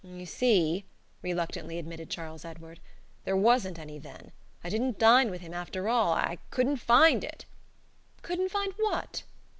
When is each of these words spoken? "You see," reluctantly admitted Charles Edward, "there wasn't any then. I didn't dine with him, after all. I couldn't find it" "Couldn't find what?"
"You 0.03 0.25
see," 0.25 0.85
reluctantly 1.21 1.77
admitted 1.77 2.09
Charles 2.09 2.43
Edward, 2.43 2.79
"there 3.23 3.37
wasn't 3.37 3.77
any 3.77 3.99
then. 3.99 4.31
I 4.63 4.69
didn't 4.69 4.97
dine 4.97 5.29
with 5.29 5.41
him, 5.41 5.53
after 5.53 5.87
all. 5.87 6.13
I 6.13 6.39
couldn't 6.49 6.77
find 6.77 7.23
it" 7.23 7.45
"Couldn't 8.23 8.49
find 8.49 8.73
what?" 8.77 9.21